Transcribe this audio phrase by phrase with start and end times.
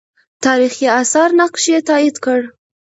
[0.45, 2.39] تاریخي آثار نقش یې تایید کړ.